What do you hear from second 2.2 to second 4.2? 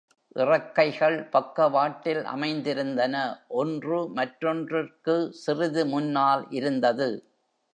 அமைந்திருந்தன, ஒன்று